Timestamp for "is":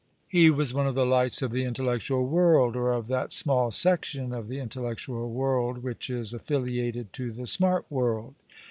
6.09-6.33